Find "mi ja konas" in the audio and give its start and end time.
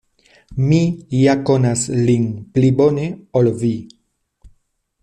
0.69-1.83